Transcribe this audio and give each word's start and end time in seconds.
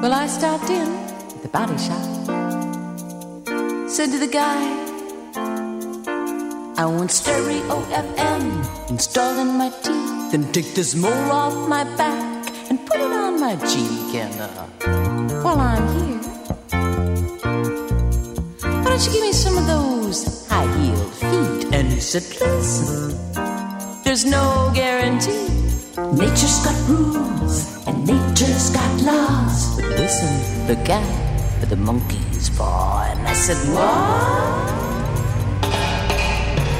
Well, 0.00 0.14
I 0.14 0.28
stopped 0.28 0.70
in 0.70 0.88
at 0.88 1.42
the 1.42 1.48
body 1.48 1.76
shop. 1.76 2.00
Said 3.86 4.06
to 4.12 4.18
the 4.18 4.30
guy, 4.32 4.62
I 6.78 6.86
want 6.86 7.10
stereo 7.10 7.82
FM 7.92 8.88
installed 8.88 9.38
in 9.40 9.58
my 9.58 9.68
teeth. 9.68 10.32
Then 10.32 10.50
take 10.52 10.72
this 10.72 10.94
mole 10.94 11.30
off 11.30 11.68
my 11.68 11.84
back 11.98 12.48
and 12.70 12.80
put 12.86 12.96
it 12.96 13.12
on 13.12 13.40
my 13.40 13.56
cheek. 13.56 14.14
And 14.14 14.40
uh, 14.40 14.48
while 15.42 15.60
I'm 15.60 15.86
here, 15.98 16.20
why 18.80 18.84
don't 18.84 19.04
you 19.04 19.12
give 19.12 19.22
me 19.22 19.32
some 19.34 19.58
of 19.58 19.66
those 19.66 20.48
high 20.48 20.64
heeled 20.78 21.12
feet? 21.12 21.74
And 21.74 21.92
he 21.92 22.00
said, 22.00 22.24
Listen, 22.40 24.02
there's 24.02 24.24
no 24.24 24.72
guarantee. 24.74 25.48
Nature's 26.16 26.64
got 26.64 26.88
rules 26.88 27.79
nature's 28.06 28.70
got 28.70 29.02
laws. 29.02 29.76
But 29.76 29.90
listen, 29.90 30.66
the 30.66 30.76
guy 30.84 31.04
with 31.60 31.70
the 31.70 31.76
monkey's 31.76 32.50
paw. 32.50 33.06
And 33.10 33.26
I 33.26 33.32
said, 33.32 33.56
What? 33.74 34.70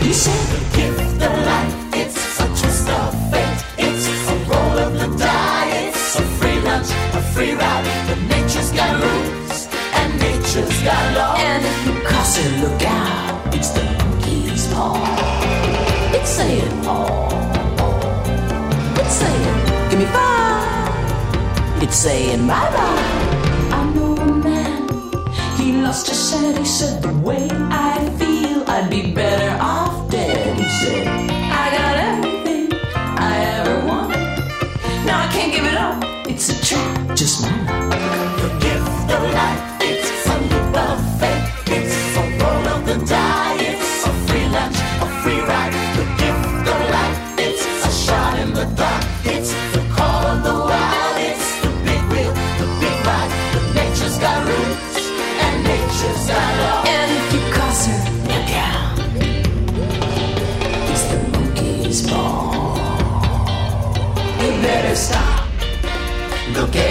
He 0.03 0.13
said, 0.13 0.41
The 0.53 0.61
gift 0.77 1.23
of 1.23 1.35
life, 1.47 1.75
it's 1.95 2.19
such 2.19 2.65
a 2.65 2.71
stuff 2.71 3.15
fate. 3.31 3.65
It's 3.79 4.07
a 4.07 4.37
roll 4.51 4.79
of 4.79 4.93
the 4.95 5.09
die, 5.19 5.89
it's 5.89 6.19
a 6.19 6.23
free 6.39 6.61
lunch, 6.61 6.91
a 7.15 7.23
free 7.33 7.53
ride. 7.55 7.85
But 8.09 8.19
nature's 8.29 8.73
got 8.73 8.93
rules 9.03 9.69
and 9.99 10.19
nature's 10.19 10.83
got 10.83 11.15
laws. 11.17 11.39
And 11.41 11.65
if 11.65 11.87
you 11.87 11.93
cross 12.07 12.39
it, 12.39 12.51
look 12.63 12.83
out, 12.83 13.55
it's 13.55 13.71
the 13.71 13.85
monkey's 13.99 14.67
paw. 14.73 14.97
It's 16.15 16.31
saying, 16.31 16.73
oh, 16.85 17.29
oh, 17.79 17.85
oh. 17.85 19.01
It's 19.01 19.15
saying, 19.15 19.91
give 19.91 19.99
me 19.99 20.07
five. 20.07 20.40
It's 21.83 21.97
saying, 21.97 22.47
bye 22.47 22.71
bye. 22.77 23.71
I 23.73 23.93
know 23.95 24.15
a 24.15 24.27
man, 24.33 24.89
he 25.57 25.73
lost 25.83 26.09
his 26.09 26.31
head. 26.33 26.59
He 26.59 26.65
said, 26.65 27.03
the 27.03 27.13
way 27.21 27.49
I 27.51 27.99
feel, 28.19 28.69
I'd 28.69 28.91
be 28.91 29.13
better 29.13 29.57
off 29.61 30.11
dead. 30.11 30.59
He 30.59 30.69
said, 30.69 31.07
I 31.09 31.71
got 31.77 31.97
everything 31.97 32.69
I 32.95 33.33
ever 33.59 33.87
wanted. 33.87 35.07
Now 35.07 35.27
I 35.27 35.33
can't 35.33 35.53
give 35.53 35.65
it 35.65 35.75
up. 35.75 36.00
Look 66.53 66.75
around. 66.75 66.90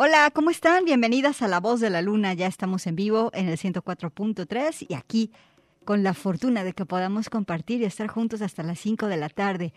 Hola, 0.00 0.30
¿cómo 0.32 0.50
están? 0.50 0.84
Bienvenidas 0.84 1.42
a 1.42 1.48
La 1.48 1.58
Voz 1.58 1.80
de 1.80 1.90
la 1.90 2.02
Luna. 2.02 2.32
Ya 2.32 2.46
estamos 2.46 2.86
en 2.86 2.94
vivo 2.94 3.32
en 3.34 3.48
el 3.48 3.58
104.3 3.58 4.86
y 4.88 4.94
aquí 4.94 5.32
con 5.84 6.04
la 6.04 6.14
fortuna 6.14 6.62
de 6.62 6.72
que 6.72 6.86
podamos 6.86 7.28
compartir 7.28 7.80
y 7.80 7.84
estar 7.84 8.06
juntos 8.06 8.40
hasta 8.40 8.62
las 8.62 8.78
5 8.78 9.08
de 9.08 9.16
la 9.16 9.28
tarde. 9.28 9.72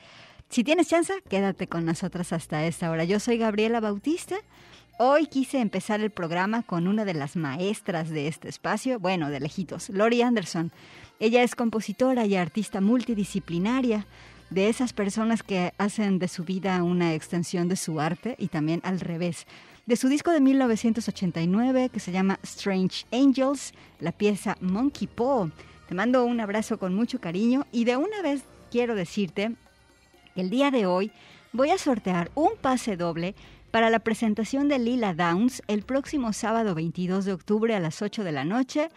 Si 0.47 0.63
tienes 0.63 0.89
chance, 0.89 1.11
quédate 1.27 1.65
con 1.65 1.85
nosotras 1.85 2.33
hasta 2.33 2.63
esta 2.67 2.91
hora. 2.91 3.03
Yo 3.03 3.19
soy 3.19 3.39
Gabriela 3.39 3.79
Bautista. 3.79 4.35
Hoy 4.99 5.25
quise 5.25 5.57
empezar 5.57 6.01
el 6.01 6.11
programa 6.11 6.61
con 6.61 6.87
una 6.87 7.03
de 7.03 7.15
las 7.15 7.35
maestras 7.35 8.11
de 8.11 8.27
este 8.27 8.47
espacio, 8.47 8.99
bueno, 8.99 9.31
de 9.31 9.39
lejitos, 9.39 9.89
Lori 9.89 10.21
Anderson. 10.21 10.71
Ella 11.19 11.41
es 11.41 11.55
compositora 11.55 12.27
y 12.27 12.35
artista 12.35 12.79
multidisciplinaria 12.79 14.05
de 14.51 14.69
esas 14.69 14.93
personas 14.93 15.41
que 15.41 15.73
hacen 15.79 16.19
de 16.19 16.27
su 16.27 16.43
vida 16.43 16.83
una 16.83 17.15
extensión 17.15 17.69
de 17.69 17.75
su 17.75 17.99
arte 17.99 18.35
y 18.37 18.49
también 18.49 18.81
al 18.83 18.99
revés 18.99 19.47
de 19.91 19.97
su 19.97 20.07
disco 20.07 20.31
de 20.31 20.39
1989 20.39 21.89
que 21.89 21.99
se 21.99 22.13
llama 22.13 22.39
Strange 22.43 23.05
Angels, 23.11 23.73
la 23.99 24.13
pieza 24.13 24.55
Monkey 24.61 25.05
Paw. 25.05 25.51
Te 25.89 25.93
mando 25.93 26.23
un 26.23 26.39
abrazo 26.39 26.79
con 26.79 26.95
mucho 26.95 27.19
cariño 27.19 27.67
y 27.73 27.83
de 27.83 27.97
una 27.97 28.21
vez 28.21 28.45
quiero 28.71 28.95
decirte 28.95 29.51
que 30.33 30.39
el 30.39 30.49
día 30.49 30.71
de 30.71 30.85
hoy 30.85 31.11
voy 31.51 31.71
a 31.71 31.77
sortear 31.77 32.31
un 32.35 32.51
pase 32.61 32.95
doble 32.95 33.35
para 33.69 33.89
la 33.89 33.99
presentación 33.99 34.69
de 34.69 34.79
Lila 34.79 35.13
Downs 35.13 35.61
el 35.67 35.83
próximo 35.83 36.31
sábado 36.31 36.73
22 36.73 37.25
de 37.25 37.33
octubre 37.33 37.75
a 37.75 37.81
las 37.81 38.01
8 38.01 38.23
de 38.23 38.31
la 38.31 38.45
noche 38.45 38.87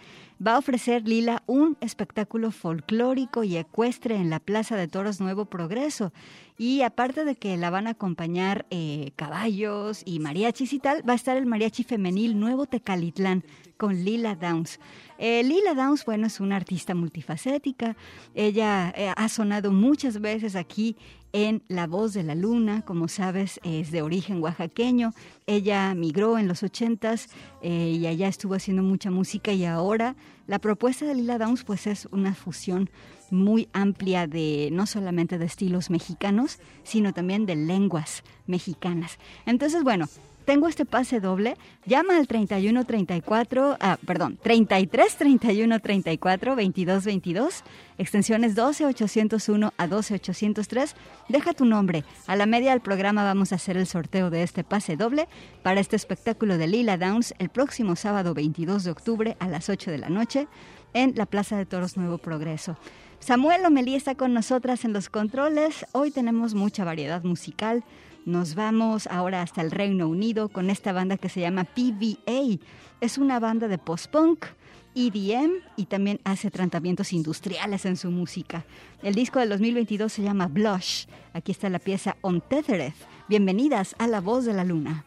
va 0.44 0.54
a 0.54 0.58
ofrecer 0.58 1.06
Lila 1.06 1.42
un 1.46 1.76
espectáculo 1.81 2.50
folclórico 2.50 3.44
y 3.44 3.56
ecuestre 3.56 4.16
en 4.16 4.31
la 4.31 4.40
Plaza 4.40 4.76
de 4.76 4.88
Toros 4.88 5.20
Nuevo 5.20 5.46
Progreso. 5.46 6.12
Y 6.56 6.82
aparte 6.82 7.25
de 7.25 7.34
que 7.34 7.56
la 7.56 7.70
van 7.70 7.86
a 7.86 7.90
acompañar 7.90 8.66
eh, 8.70 9.10
caballos 9.16 10.02
y 10.04 10.20
mariachis 10.20 10.72
y 10.72 10.78
tal, 10.78 11.08
va 11.08 11.14
a 11.14 11.16
estar 11.16 11.36
el 11.36 11.46
mariachi 11.46 11.82
femenil 11.84 12.38
Nuevo 12.38 12.66
Tecalitlán 12.66 13.44
con 13.76 14.04
Lila 14.04 14.36
Downs. 14.36 14.78
Eh, 15.19 15.42
Lila 15.42 15.75
Downs, 15.75 16.04
bueno, 16.04 16.26
es 16.26 16.40
una 16.40 16.56
artista 16.56 16.94
multifacética. 16.94 17.96
Ella 18.34 18.92
eh, 18.96 19.12
ha 19.16 19.28
sonado 19.28 19.72
muchas 19.72 20.20
veces 20.20 20.54
aquí 20.54 20.96
en 21.34 21.64
La 21.66 21.88
Voz 21.88 22.14
de 22.14 22.22
la 22.22 22.36
Luna, 22.36 22.82
como 22.82 23.08
sabes, 23.08 23.58
es 23.64 23.90
de 23.90 24.02
origen 24.02 24.40
oaxaqueño. 24.40 25.12
Ella 25.46 25.92
migró 25.96 26.38
en 26.38 26.46
los 26.46 26.62
ochentas 26.62 27.28
y 27.60 28.06
allá 28.06 28.28
estuvo 28.28 28.54
haciendo 28.54 28.84
mucha 28.84 29.10
música 29.10 29.52
y 29.52 29.64
ahora 29.64 30.14
la 30.46 30.60
propuesta 30.60 31.04
de 31.04 31.16
Lila 31.16 31.38
Downs 31.38 31.64
pues 31.64 31.88
es 31.88 32.06
una 32.12 32.34
fusión 32.34 32.88
muy 33.32 33.69
amplia 33.72 34.28
de 34.28 34.69
no 34.70 34.86
solamente 34.86 35.36
de 35.36 35.46
estilos 35.46 35.90
mexicanos, 35.90 36.60
sino 36.84 37.12
también 37.12 37.46
de 37.46 37.56
lenguas 37.56 38.22
mexicanas. 38.46 39.19
Entonces, 39.44 39.82
bueno, 39.82 40.06
tengo 40.44 40.69
este 40.69 40.85
pase 40.85 41.20
doble. 41.20 41.56
Llama 41.87 42.17
al 42.17 42.26
3134, 42.26 43.76
ah, 43.81 43.99
perdón, 44.06 44.38
33 44.43 45.17
31 45.17 45.81
34 45.81 46.56
22 46.56 47.05
22, 47.05 47.64
extensiones 47.99 48.55
12 48.55 48.87
801 48.87 49.73
a 49.76 49.87
12 49.87 50.14
803. 50.14 50.96
Deja 51.29 51.52
tu 51.52 51.64
nombre. 51.64 52.05
A 52.26 52.37
la 52.37 52.46
media 52.46 52.70
del 52.70 52.81
programa 52.81 53.25
vamos 53.25 53.52
a 53.52 53.56
hacer 53.56 53.76
el 53.76 53.87
sorteo 53.87 54.31
de 54.31 54.43
este 54.43 54.64
pase 54.64 54.96
doble 54.96 55.29
para 55.62 55.81
este 55.81 55.96
espectáculo 55.96 56.58
de 56.58 56.67
Lila 56.67 56.96
Downs 56.96 57.35
el 57.38 57.49
próximo 57.49 57.96
sábado 57.96 58.35
22 58.35 58.85
de 58.85 58.91
octubre 58.91 59.37
a 59.41 59.49
las 59.49 59.69
8 59.69 59.91
de 59.91 59.99
la 59.99 60.08
noche 60.08 60.49
en 60.93 61.14
la 61.17 61.26
Plaza 61.26 61.56
de 61.56 61.67
Toros 61.67 61.96
Nuevo 61.96 62.19
Progreso. 62.19 62.76
Samuel 63.19 63.64
Omelí 63.64 63.94
está 63.94 64.14
con 64.14 64.35
nosotras 64.35 64.85
en 64.85 64.93
los 64.93 65.08
controles. 65.08 65.87
Hoy 65.93 66.11
tenemos 66.11 66.55
mucha 66.55 66.85
variedad 66.85 67.25
musical. 67.25 67.82
Nos 68.26 68.54
vamos 68.54 69.06
ahora 69.08 69.42
hasta 69.42 69.60
el 69.60 69.70
Reino 69.70 70.08
Unido 70.08 70.48
con 70.48 70.70
esta 70.70 70.94
banda 70.94 71.18
que 71.18 71.28
se 71.28 71.40
llama 71.40 71.64
PVA. 71.64 72.58
Es 73.02 73.18
una 73.18 73.38
banda 73.38 73.68
de 73.68 73.76
post-punk, 73.76 74.46
EDM 74.94 75.52
y 75.76 75.84
también 75.84 76.20
hace 76.24 76.50
tratamientos 76.50 77.12
industriales 77.12 77.84
en 77.84 77.98
su 77.98 78.10
música. 78.10 78.64
El 79.02 79.14
disco 79.14 79.40
del 79.40 79.50
2022 79.50 80.10
se 80.10 80.22
llama 80.22 80.46
Blush. 80.46 81.04
Aquí 81.34 81.52
está 81.52 81.68
la 81.68 81.78
pieza 81.78 82.16
Untethered. 82.22 82.94
Bienvenidas 83.28 83.94
a 83.98 84.06
La 84.06 84.22
Voz 84.22 84.46
de 84.46 84.54
la 84.54 84.64
Luna. 84.64 85.04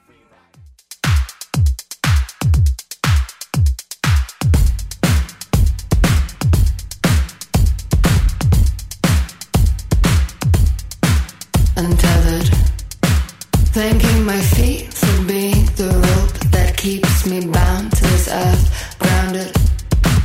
Thanking 13.77 14.25
my 14.25 14.39
feet 14.39 14.91
for 14.91 15.23
being 15.25 15.65
the 15.75 15.89
rope 15.93 16.39
that 16.49 16.75
keeps 16.75 17.27
me 17.27 17.45
bound 17.45 17.91
to 17.91 18.03
this 18.05 18.27
earth. 18.27 18.97
Grounded 18.97 19.55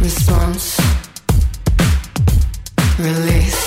response. 0.00 0.80
Release. 2.98 3.61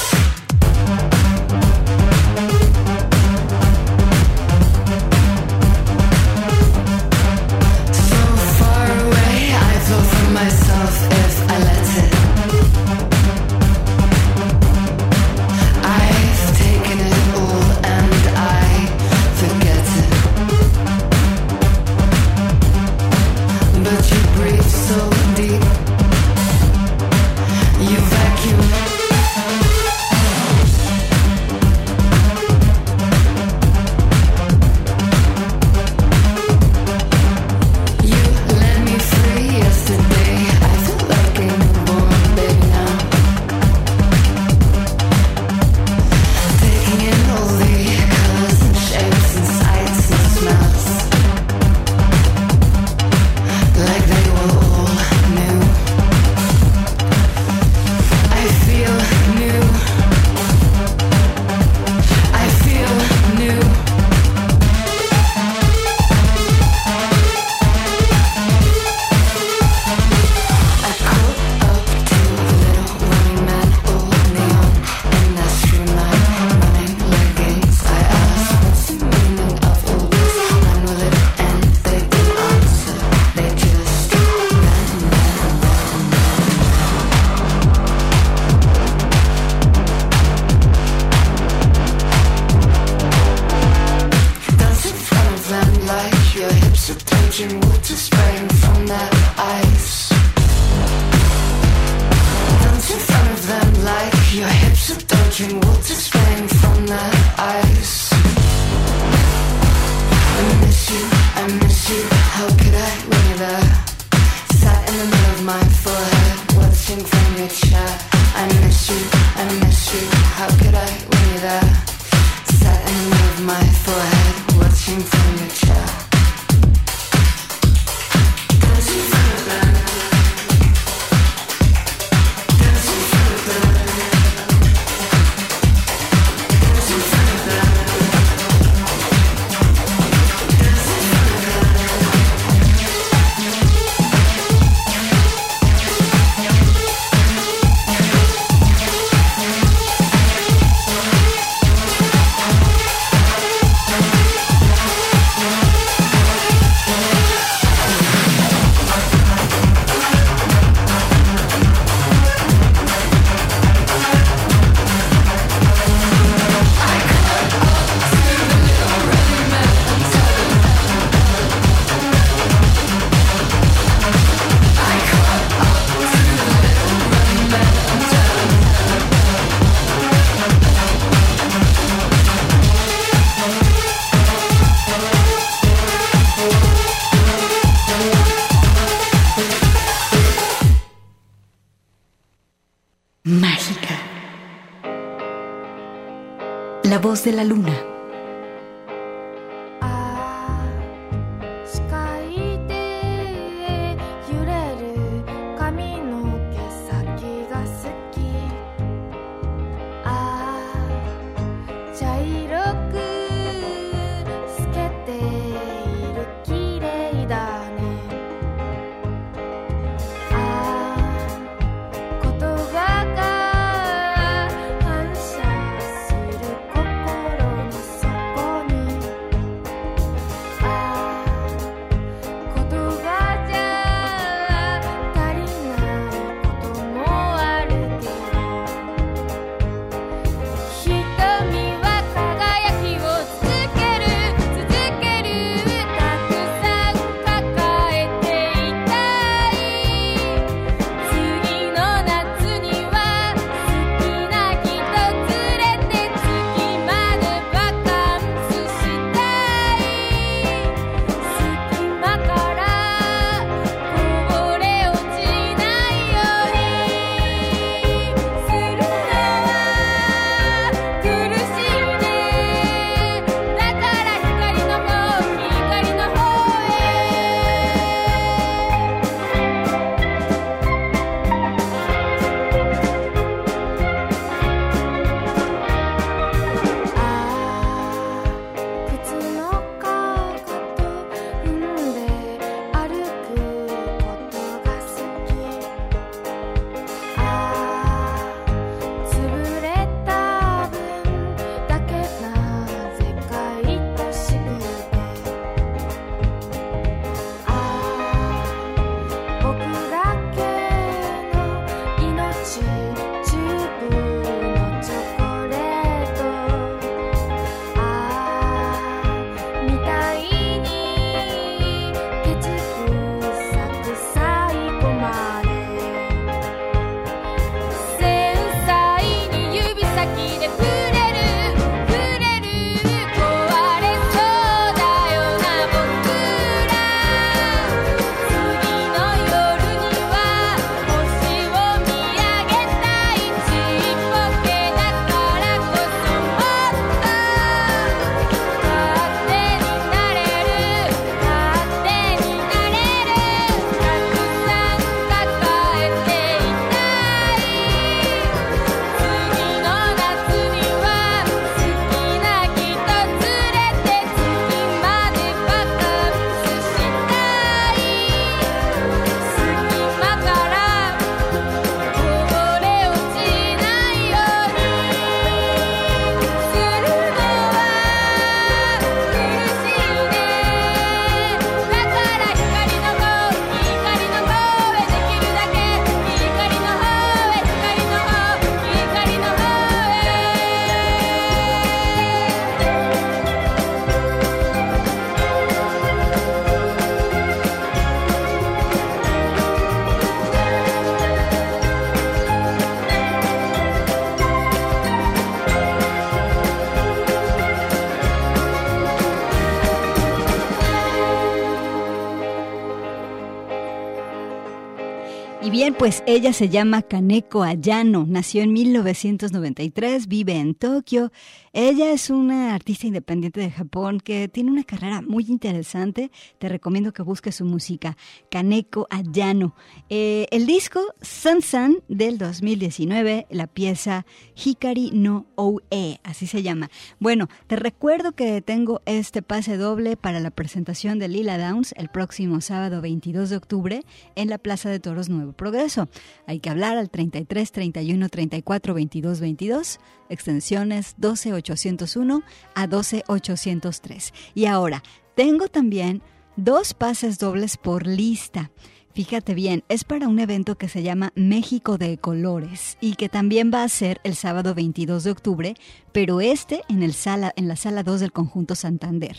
Pues 415.86 416.01
ella 416.08 416.34
se 416.34 416.50
llama 416.50 416.82
Kaneko 416.82 417.44
Ayano, 417.44 418.08
nació 418.08 418.42
en 418.42 418.54
1993, 418.54 420.08
vive 420.08 420.34
en 420.34 420.56
Tokio. 420.56 421.12
Ella 421.58 421.94
es 421.94 422.10
una 422.10 422.54
artista 422.54 422.86
independiente 422.86 423.40
de 423.40 423.50
Japón 423.50 424.02
que 424.02 424.28
tiene 424.28 424.52
una 424.52 424.66
carrera 424.66 425.02
muy 425.02 425.28
interesante. 425.30 426.12
Te 426.38 426.50
recomiendo 426.50 426.92
que 426.92 427.02
busques 427.02 427.36
su 427.36 427.46
música, 427.46 427.96
Kaneko 428.30 428.88
Ayano. 428.90 429.56
Eh, 429.88 430.28
el 430.32 430.48
disco 430.48 430.82
Sun 431.02 431.42
Sun 431.42 431.82
del 431.88 432.18
2019, 432.18 433.28
la 433.30 433.48
pieza 433.48 434.06
Hikari 434.36 434.92
no 434.92 435.28
Oe, 435.36 436.02
así 436.04 436.28
se 436.28 436.44
llama. 436.44 436.70
Bueno, 437.00 437.30
te 437.48 437.56
recuerdo 437.56 438.12
que 438.12 438.42
tengo 438.42 438.82
este 438.86 439.22
pase 439.22 439.56
doble 439.56 439.96
para 439.96 440.20
la 440.20 440.32
presentación 440.32 441.00
de 441.00 441.08
Lila 441.08 441.38
Downs 441.38 441.74
el 441.78 441.88
próximo 441.88 442.42
sábado 442.42 442.82
22 442.82 443.30
de 443.30 443.38
octubre 443.38 443.86
en 444.16 444.30
la 444.30 444.40
Plaza 444.40 444.70
de 444.70 444.82
Toros 444.82 445.08
Nuevo 445.08 445.32
Progreso. 445.32 445.88
Hay 446.28 446.42
que 446.42 446.50
hablar 446.50 446.78
al 446.78 446.90
33 446.90 447.50
31 447.54 448.10
34 448.10 448.74
22 448.74 449.20
22, 449.22 449.80
extensiones 450.10 450.96
12 450.98 451.34
801 451.34 452.24
a 452.54 452.68
12 452.68 453.04
803. 453.08 454.14
Y 454.34 454.46
ahora, 454.46 454.84
tengo 455.16 455.48
también 455.48 456.02
dos 456.36 456.74
pases 456.74 457.18
dobles 457.20 457.58
por 457.58 457.88
lista. 457.88 458.52
Fíjate 458.94 459.34
bien, 459.34 459.66
es 459.68 459.84
para 459.84 460.08
un 460.08 460.20
evento 460.20 460.58
que 460.58 460.70
se 460.70 460.82
llama 460.82 461.12
México 461.16 461.78
de 461.78 461.98
Colores 461.98 462.78
y 462.80 462.96
que 462.96 463.10
también 463.10 463.52
va 463.54 463.64
a 463.64 463.70
ser 463.70 464.00
el 464.06 464.16
sábado 464.16 464.56
22 464.56 465.04
de 465.04 465.12
octubre, 465.12 465.56
pero 465.92 466.22
este 466.22 466.62
en, 466.70 466.82
el 466.82 466.94
sala, 466.94 467.34
en 467.36 467.50
la 467.50 467.58
sala 467.58 467.84
2 467.84 468.00
del 468.00 468.14
conjunto 468.14 468.56
Santander. 468.56 469.18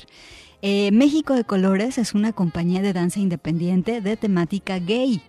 Eh, 0.62 0.90
México 0.92 1.34
de 1.34 1.44
Colores 1.44 1.98
es 1.98 2.14
una 2.14 2.32
compañía 2.32 2.80
de 2.80 2.94
danza 2.94 3.20
independiente 3.20 4.00
de 4.00 4.16
temática 4.16 4.78
gay. 4.78 5.20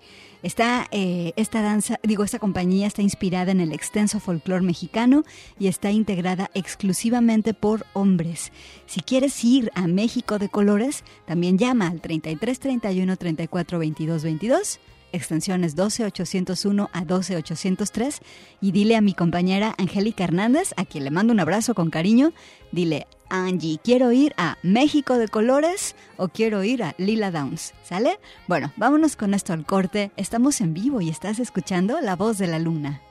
Está, 0.43 0.87
eh, 0.91 1.33
esta 1.35 1.61
danza, 1.61 1.99
digo, 2.03 2.23
esta 2.23 2.39
compañía 2.39 2.87
está 2.87 3.01
inspirada 3.01 3.51
en 3.51 3.59
el 3.59 3.71
extenso 3.71 4.19
folclore 4.19 4.63
mexicano 4.63 5.23
y 5.59 5.67
está 5.67 5.91
integrada 5.91 6.51
exclusivamente 6.53 7.53
por 7.53 7.85
hombres. 7.93 8.51
Si 8.85 9.01
quieres 9.01 9.43
ir 9.43 9.71
a 9.75 9.87
México 9.87 10.39
de 10.39 10.49
Colores, 10.49 11.03
también 11.25 11.57
llama 11.57 11.87
al 11.87 12.01
33 12.01 12.59
31 12.59 13.17
34 13.17 13.79
22 13.79 14.23
22 14.23 14.79
extensiones 15.11 15.75
12801 15.75 16.89
a 16.91 17.05
12803 17.05 18.19
y 18.61 18.71
dile 18.71 18.95
a 18.95 19.01
mi 19.01 19.13
compañera 19.13 19.73
Angélica 19.77 20.23
Hernández, 20.23 20.73
a 20.77 20.85
quien 20.85 21.03
le 21.03 21.11
mando 21.11 21.33
un 21.33 21.39
abrazo 21.39 21.73
con 21.73 21.89
cariño, 21.89 22.33
dile, 22.71 23.07
Angie, 23.29 23.79
quiero 23.83 24.11
ir 24.11 24.33
a 24.37 24.57
México 24.63 25.17
de 25.17 25.27
Colores 25.27 25.95
o 26.17 26.27
quiero 26.27 26.63
ir 26.63 26.83
a 26.83 26.95
Lila 26.97 27.31
Downs, 27.31 27.73
¿sale? 27.83 28.19
Bueno, 28.47 28.71
vámonos 28.77 29.15
con 29.15 29.33
esto 29.33 29.53
al 29.53 29.65
corte, 29.65 30.11
estamos 30.15 30.61
en 30.61 30.73
vivo 30.73 31.01
y 31.01 31.09
estás 31.09 31.39
escuchando 31.39 31.99
La 32.01 32.15
Voz 32.15 32.37
de 32.37 32.47
la 32.47 32.59
Luna. 32.59 33.01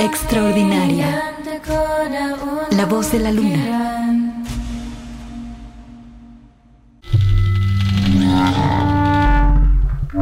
Extraordinaria. 0.00 1.36
La 2.72 2.86
voz 2.86 3.12
de 3.12 3.18
la 3.20 3.30
luna. 3.30 4.42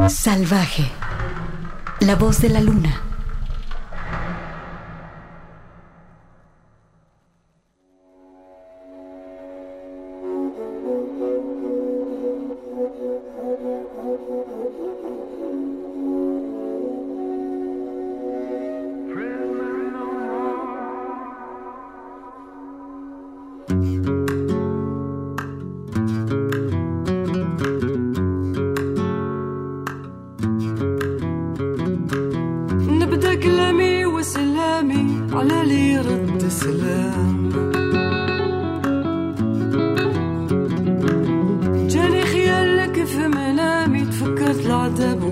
Salvaje. 0.09 0.85
La 2.01 2.15
voz 2.15 2.41
de 2.41 2.49
la 2.49 2.61
luna. 2.61 3.10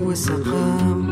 وسقام 0.09 1.08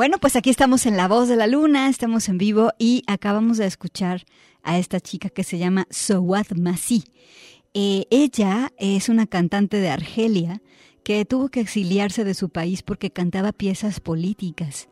Bueno, 0.00 0.16
pues 0.16 0.34
aquí 0.34 0.48
estamos 0.48 0.86
en 0.86 0.96
La 0.96 1.08
Voz 1.08 1.28
de 1.28 1.36
la 1.36 1.46
Luna, 1.46 1.90
estamos 1.90 2.30
en 2.30 2.38
vivo 2.38 2.72
y 2.78 3.02
acabamos 3.06 3.58
de 3.58 3.66
escuchar 3.66 4.24
a 4.62 4.78
esta 4.78 4.98
chica 4.98 5.28
que 5.28 5.44
se 5.44 5.58
llama 5.58 5.86
Sowat 5.90 6.52
Masi. 6.52 7.04
Eh, 7.74 8.06
ella 8.08 8.72
es 8.78 9.10
una 9.10 9.26
cantante 9.26 9.76
de 9.76 9.90
Argelia 9.90 10.62
que 11.04 11.26
tuvo 11.26 11.50
que 11.50 11.60
exiliarse 11.60 12.24
de 12.24 12.32
su 12.32 12.48
país 12.48 12.82
porque 12.82 13.10
cantaba 13.10 13.52
piezas 13.52 14.00
políticas. 14.00 14.88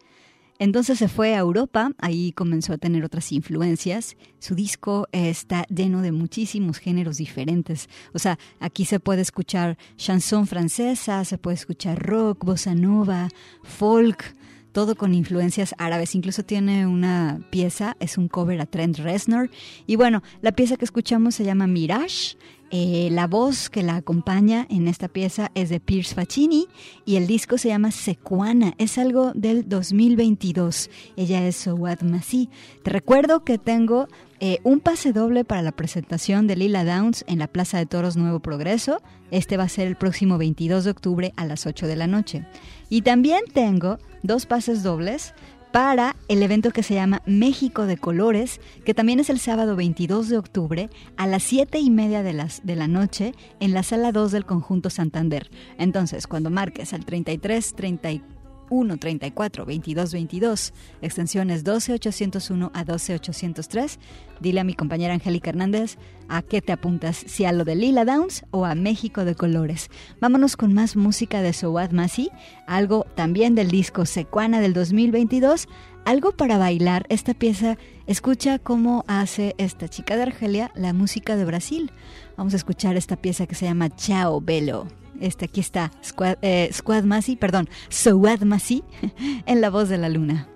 Entonces 0.58 0.98
se 0.98 1.08
fue 1.08 1.34
a 1.34 1.38
Europa, 1.38 1.92
ahí 1.96 2.32
comenzó 2.32 2.74
a 2.74 2.78
tener 2.78 3.02
otras 3.02 3.32
influencias. 3.32 4.14
Su 4.40 4.54
disco 4.54 5.08
está 5.12 5.64
lleno 5.70 6.02
de 6.02 6.12
muchísimos 6.12 6.76
géneros 6.76 7.16
diferentes. 7.16 7.88
O 8.12 8.18
sea, 8.18 8.38
aquí 8.60 8.84
se 8.84 9.00
puede 9.00 9.22
escuchar 9.22 9.78
chanson 9.96 10.46
francesa, 10.46 11.24
se 11.24 11.38
puede 11.38 11.54
escuchar 11.54 11.98
rock, 11.98 12.44
bossa 12.44 12.74
nova, 12.74 13.30
folk, 13.62 14.36
todo 14.72 14.96
con 14.96 15.14
influencias 15.14 15.74
árabes. 15.78 16.14
Incluso 16.14 16.42
tiene 16.42 16.86
una 16.86 17.40
pieza, 17.50 17.96
es 18.00 18.18
un 18.18 18.28
cover 18.28 18.60
a 18.60 18.66
Trent 18.66 18.98
Reznor. 18.98 19.50
Y 19.86 19.96
bueno, 19.96 20.22
la 20.42 20.52
pieza 20.52 20.76
que 20.76 20.84
escuchamos 20.84 21.34
se 21.34 21.44
llama 21.44 21.66
Mirage. 21.66 22.36
Eh, 22.70 23.08
la 23.12 23.26
voz 23.26 23.70
que 23.70 23.82
la 23.82 23.96
acompaña 23.96 24.66
en 24.68 24.88
esta 24.88 25.08
pieza 25.08 25.50
es 25.54 25.70
de 25.70 25.80
Pierce 25.80 26.14
Faccini 26.14 26.66
y 27.06 27.16
el 27.16 27.26
disco 27.26 27.56
se 27.56 27.68
llama 27.68 27.90
Sequana. 27.90 28.74
Es 28.76 28.98
algo 28.98 29.32
del 29.34 29.66
2022. 29.68 30.90
Ella 31.16 31.46
es 31.46 31.56
Sowad 31.56 32.02
Masi. 32.02 32.50
Te 32.82 32.90
recuerdo 32.90 33.42
que 33.42 33.56
tengo 33.56 34.08
eh, 34.40 34.58
un 34.64 34.80
pase 34.80 35.14
doble 35.14 35.44
para 35.44 35.62
la 35.62 35.72
presentación 35.72 36.46
de 36.46 36.56
Lila 36.56 36.84
Downs 36.84 37.24
en 37.26 37.38
la 37.38 37.48
Plaza 37.48 37.78
de 37.78 37.86
Toros 37.86 38.18
Nuevo 38.18 38.40
Progreso. 38.40 39.00
Este 39.30 39.56
va 39.56 39.64
a 39.64 39.68
ser 39.68 39.88
el 39.88 39.96
próximo 39.96 40.36
22 40.36 40.84
de 40.84 40.90
octubre 40.90 41.32
a 41.36 41.46
las 41.46 41.66
8 41.66 41.86
de 41.86 41.96
la 41.96 42.06
noche. 42.06 42.44
Y 42.90 43.02
también 43.02 43.40
tengo 43.52 43.98
dos 44.22 44.46
pases 44.46 44.82
dobles 44.82 45.34
para 45.72 46.16
el 46.28 46.42
evento 46.42 46.70
que 46.70 46.82
se 46.82 46.94
llama 46.94 47.22
México 47.26 47.86
de 47.86 47.98
Colores, 47.98 48.60
que 48.84 48.94
también 48.94 49.20
es 49.20 49.30
el 49.30 49.38
sábado 49.38 49.76
22 49.76 50.28
de 50.28 50.38
octubre 50.38 50.90
a 51.16 51.26
las 51.26 51.42
7 51.42 51.78
y 51.78 51.90
media 51.90 52.22
de, 52.22 52.32
las, 52.32 52.64
de 52.64 52.76
la 52.76 52.88
noche 52.88 53.34
en 53.60 53.74
la 53.74 53.82
sala 53.82 54.12
2 54.12 54.32
del 54.32 54.46
conjunto 54.46 54.90
Santander. 54.90 55.50
Entonces, 55.78 56.26
cuando 56.26 56.50
marques 56.50 56.94
al 56.94 57.04
33 57.04 57.74
34 57.74 58.37
1 58.70 58.96
34 58.96 59.64
22 59.64 60.12
22, 60.12 60.74
extensiones 61.02 61.64
12 61.64 61.92
801 61.94 62.70
a 62.74 62.84
12 62.84 63.14
803. 63.14 63.98
Dile 64.40 64.60
a 64.60 64.64
mi 64.64 64.74
compañera 64.74 65.14
Angélica 65.14 65.50
Hernández 65.50 65.98
a 66.28 66.42
qué 66.42 66.60
te 66.60 66.72
apuntas, 66.72 67.16
si 67.16 67.44
a 67.44 67.52
lo 67.52 67.64
de 67.64 67.74
Lila 67.74 68.04
Downs 68.04 68.44
o 68.50 68.64
a 68.64 68.74
México 68.74 69.24
de 69.24 69.34
Colores. 69.34 69.90
Vámonos 70.20 70.56
con 70.56 70.74
más 70.74 70.96
música 70.96 71.42
de 71.42 71.52
Sowad 71.52 71.90
Masi, 71.90 72.30
algo 72.66 73.06
también 73.14 73.54
del 73.54 73.70
disco 73.70 74.06
Secuana 74.06 74.60
del 74.60 74.74
2022, 74.74 75.68
algo 76.04 76.32
para 76.32 76.58
bailar. 76.58 77.06
Esta 77.08 77.34
pieza, 77.34 77.78
escucha 78.06 78.58
cómo 78.58 79.04
hace 79.08 79.54
esta 79.58 79.88
chica 79.88 80.16
de 80.16 80.22
Argelia 80.22 80.70
la 80.74 80.92
música 80.92 81.36
de 81.36 81.44
Brasil. 81.44 81.90
Vamos 82.36 82.54
a 82.54 82.56
escuchar 82.56 82.96
esta 82.96 83.16
pieza 83.16 83.46
que 83.46 83.54
se 83.54 83.66
llama 83.66 83.94
Chao 83.94 84.40
Belo. 84.40 84.86
Este 85.20 85.46
aquí 85.46 85.60
está, 85.60 85.92
Squad, 86.04 86.36
eh, 86.42 86.70
Squad 86.72 87.04
Masi, 87.04 87.36
perdón, 87.36 87.68
Sowad 87.88 88.40
Masi, 88.42 88.84
en 89.46 89.60
la 89.60 89.70
voz 89.70 89.88
de 89.88 89.98
la 89.98 90.08
luna. 90.08 90.48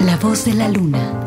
La 0.00 0.16
voz 0.16 0.46
de 0.46 0.54
la 0.54 0.70
luna. 0.70 1.23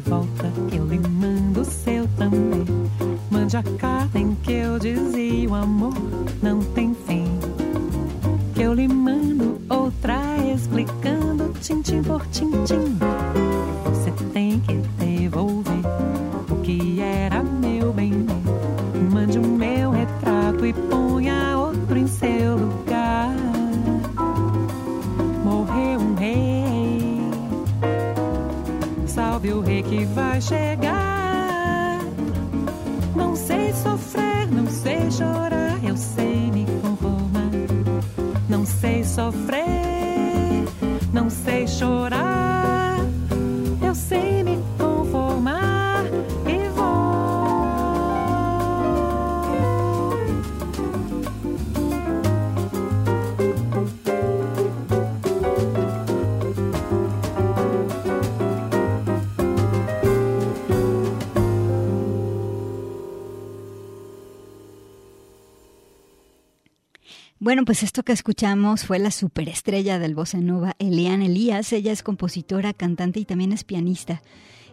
De 0.00 0.76
eu 0.76 0.86
lhe 0.86 0.98
mando 0.98 1.60
o 1.60 1.64
seu 1.64 2.08
também. 2.16 2.64
Mande 3.30 3.56
a 3.56 3.62
carta 3.62 4.18
em 4.18 4.34
que 4.36 4.52
eu 4.52 4.78
dizia 4.78 5.48
o 5.48 5.54
amor 5.54 5.94
não 6.42 6.60
tem 6.60 6.94
fim. 7.06 7.26
Que 8.54 8.62
eu 8.62 8.72
lhe 8.72 8.88
mando 8.88 9.60
outra 9.68 10.18
explicando 10.54 11.52
tintim 11.60 12.02
por 12.02 12.26
tintim. 12.28 12.89
Bueno, 67.50 67.64
pues 67.64 67.82
esto 67.82 68.04
que 68.04 68.12
escuchamos 68.12 68.84
fue 68.84 69.00
la 69.00 69.10
superestrella 69.10 69.98
del 69.98 70.14
bossa 70.14 70.38
nova, 70.38 70.76
Eliane 70.78 71.26
Elías. 71.26 71.72
Ella 71.72 71.90
es 71.90 72.04
compositora, 72.04 72.72
cantante 72.72 73.18
y 73.18 73.24
también 73.24 73.50
es 73.50 73.64
pianista. 73.64 74.22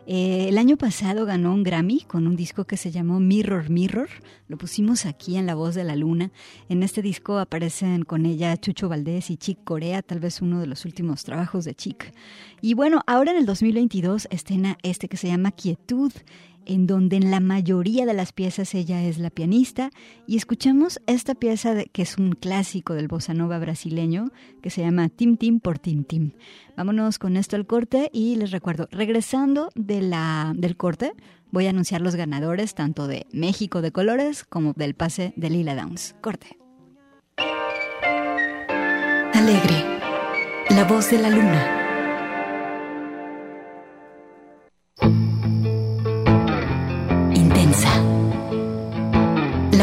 Eh, 0.05 0.47
el 0.47 0.59
año 0.59 0.77
pasado 0.77 1.25
ganó 1.25 1.53
un 1.55 1.63
Grammy 1.63 2.01
con 2.01 2.27
un 2.27 2.35
disco 2.35 2.65
que 2.65 2.77
se 2.77 2.91
llamó 2.91 3.19
Mirror 3.19 3.71
Mirror. 3.71 4.09
Lo 4.47 4.59
pusimos 4.59 5.07
aquí 5.07 5.37
en 5.37 5.47
La 5.47 5.55
Voz 5.55 5.73
de 5.73 5.83
la 5.83 5.95
Luna. 5.95 6.31
En 6.69 6.83
este 6.83 7.01
disco 7.01 7.39
aparecen 7.39 8.03
con 8.03 8.27
ella 8.27 8.55
Chucho 8.57 8.87
Valdés 8.87 9.31
y 9.31 9.37
Chick 9.37 9.63
Corea, 9.63 10.03
tal 10.03 10.19
vez 10.19 10.43
uno 10.43 10.59
de 10.59 10.67
los 10.67 10.85
últimos 10.85 11.23
trabajos 11.23 11.65
de 11.65 11.73
Chick. 11.73 12.13
Y 12.61 12.75
bueno, 12.75 13.01
ahora 13.07 13.31
en 13.31 13.37
el 13.37 13.47
2022 13.47 14.27
estrena 14.29 14.77
este 14.83 15.09
que 15.09 15.17
se 15.17 15.27
llama 15.27 15.51
Quietud 15.51 16.13
en 16.67 16.85
donde 16.85 17.15
en 17.15 17.31
la 17.31 17.39
mayoría 17.39 18.05
de 18.05 18.13
las 18.13 18.33
piezas 18.33 18.75
ella 18.75 19.03
es 19.03 19.17
la 19.17 19.29
pianista 19.29 19.89
y 20.27 20.37
escuchamos 20.37 20.99
esta 21.07 21.33
pieza 21.33 21.85
que 21.91 22.01
es 22.01 22.17
un 22.17 22.33
clásico 22.33 22.93
del 22.93 23.07
bossa 23.07 23.33
nova 23.33 23.57
brasileño 23.57 24.31
que 24.61 24.69
se 24.69 24.81
llama 24.81 25.09
Tim 25.09 25.37
Tim 25.37 25.59
por 25.59 25.79
Tim 25.79 26.03
Tim. 26.03 26.31
Vámonos 26.75 27.17
con 27.19 27.37
esto 27.37 27.55
al 27.55 27.65
corte 27.65 28.09
y 28.13 28.35
les 28.35 28.51
recuerdo, 28.51 28.87
regresando 28.91 29.69
de 29.75 30.01
la, 30.01 30.53
del 30.55 30.77
corte, 30.77 31.13
voy 31.51 31.67
a 31.67 31.69
anunciar 31.69 32.01
los 32.01 32.15
ganadores 32.15 32.75
tanto 32.75 33.07
de 33.07 33.25
México 33.31 33.81
de 33.81 33.91
Colores 33.91 34.43
como 34.43 34.73
del 34.73 34.93
pase 34.93 35.33
de 35.37 35.49
Lila 35.49 35.75
Downs. 35.75 36.15
Corte. 36.21 36.57
Alegre. 39.33 39.99
La 40.69 40.83
voz 40.83 41.09
de 41.09 41.19
la 41.19 41.29
luna. 41.29 41.86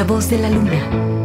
Voz 0.06 0.28
de 0.28 0.38
la 0.38 0.50
luna. 0.50 1.23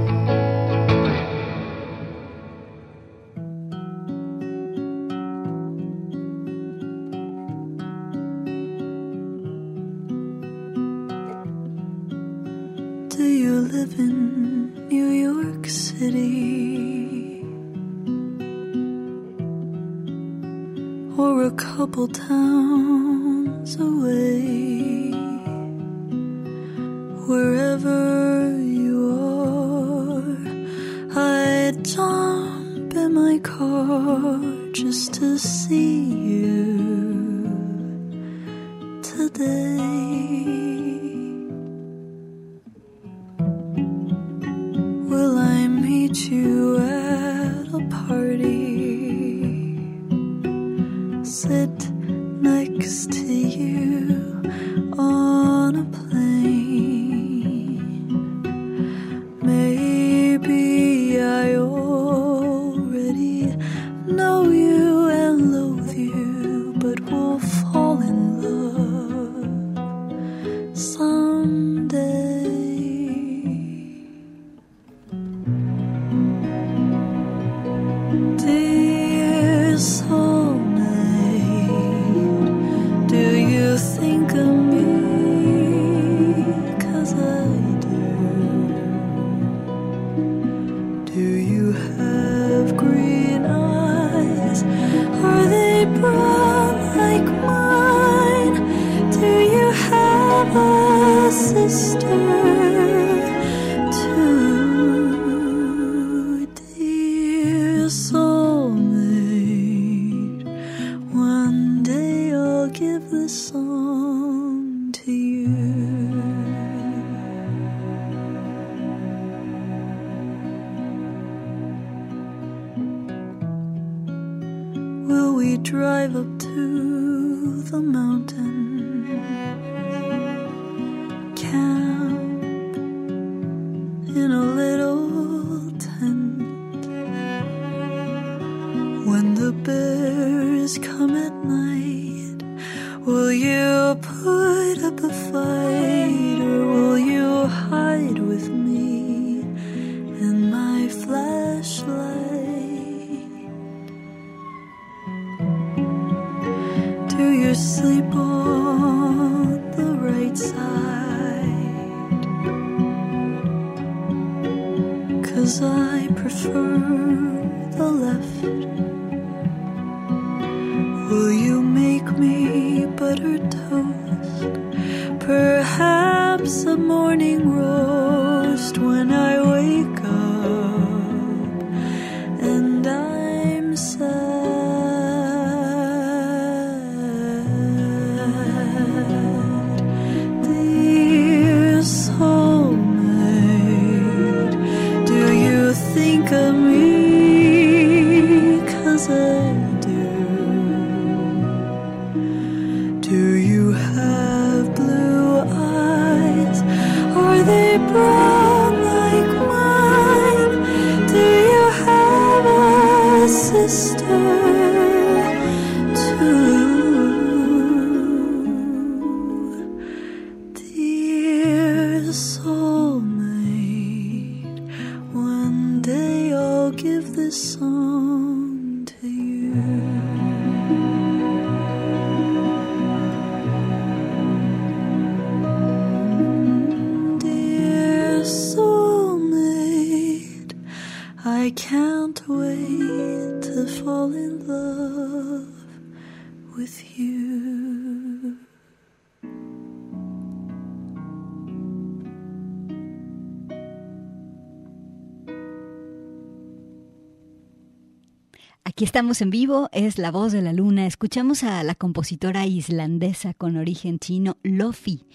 Estamos 258.90 259.22
en 259.22 259.30
vivo, 259.30 259.70
es 259.72 260.00
La 260.00 260.10
Voz 260.10 260.32
de 260.32 260.42
la 260.42 260.52
Luna. 260.52 260.88
Escuchamos 260.88 261.44
a 261.44 261.62
la 261.62 261.76
compositora 261.76 262.48
islandesa 262.48 263.36
con 263.36 263.56
origen 263.56 264.00
chino, 264.00 264.38
Lofi, 264.42 265.06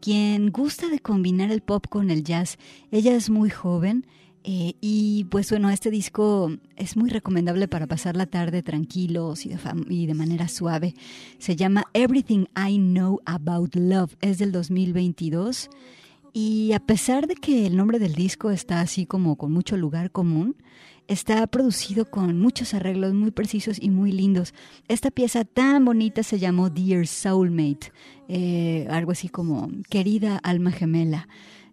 quien 0.00 0.50
gusta 0.50 0.88
de 0.88 0.98
combinar 0.98 1.52
el 1.52 1.60
pop 1.60 1.86
con 1.88 2.10
el 2.10 2.24
jazz. 2.24 2.58
Ella 2.90 3.14
es 3.14 3.30
muy 3.30 3.48
joven 3.48 4.04
eh, 4.42 4.74
y 4.80 5.28
pues 5.30 5.48
bueno, 5.48 5.70
este 5.70 5.92
disco 5.92 6.50
es 6.74 6.96
muy 6.96 7.08
recomendable 7.08 7.68
para 7.68 7.86
pasar 7.86 8.16
la 8.16 8.26
tarde 8.26 8.64
tranquilos 8.64 9.46
y 9.46 9.50
de, 9.50 9.58
y 9.88 10.06
de 10.06 10.14
manera 10.14 10.48
suave. 10.48 10.96
Se 11.38 11.54
llama 11.54 11.84
Everything 11.92 12.46
I 12.56 12.78
Know 12.78 13.20
About 13.26 13.76
Love, 13.76 14.16
es 14.22 14.38
del 14.38 14.50
2022. 14.50 15.70
Y 16.32 16.72
a 16.72 16.80
pesar 16.80 17.28
de 17.28 17.36
que 17.36 17.64
el 17.68 17.76
nombre 17.76 18.00
del 18.00 18.16
disco 18.16 18.50
está 18.50 18.80
así 18.80 19.06
como 19.06 19.36
con 19.36 19.52
mucho 19.52 19.76
lugar 19.76 20.10
común, 20.10 20.56
está 21.10 21.44
producido 21.48 22.08
con 22.08 22.38
muchos 22.38 22.72
arreglos 22.72 23.14
muy 23.14 23.32
precisos 23.32 23.78
y 23.82 23.90
muy 23.90 24.12
lindos. 24.12 24.54
Esta 24.86 25.10
pieza 25.10 25.44
tan 25.44 25.84
bonita 25.84 26.22
se 26.22 26.38
llamó 26.38 26.70
Dear 26.70 27.04
Soulmate, 27.08 27.92
eh, 28.28 28.86
algo 28.88 29.10
así 29.10 29.28
como 29.28 29.68
querida 29.90 30.36
alma 30.36 30.70
gemela. 30.70 31.26